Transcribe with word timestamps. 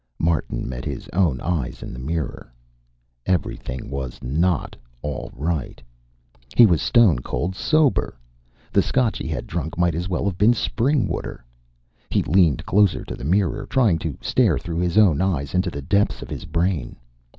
Martin 0.17 0.67
met 0.67 0.83
his 0.83 1.07
own 1.13 1.39
eyes 1.41 1.83
in 1.83 1.93
the 1.93 1.99
mirror. 1.99 2.51
Everything 3.27 3.87
was 3.87 4.17
not 4.23 4.75
all 5.03 5.29
right. 5.35 5.79
He 6.57 6.65
was 6.65 6.81
stone 6.81 7.19
cold 7.19 7.53
sober. 7.55 8.17
The 8.73 8.81
Scotch 8.81 9.19
he 9.19 9.27
had 9.27 9.45
drunk 9.45 9.77
might 9.77 9.93
as 9.93 10.09
well 10.09 10.25
have 10.25 10.39
been 10.39 10.55
spring 10.55 11.07
water. 11.07 11.45
He 12.09 12.23
leaned 12.23 12.65
closer 12.65 13.03
to 13.05 13.15
the 13.15 13.23
mirror, 13.23 13.67
trying 13.67 13.99
to 13.99 14.17
stare 14.21 14.57
through 14.57 14.79
his 14.79 14.97
own 14.97 15.21
eyes 15.21 15.53
into 15.53 15.69
the 15.69 15.83
depths 15.83 16.23
of 16.23 16.31
his 16.31 16.45
brain. 16.45 16.95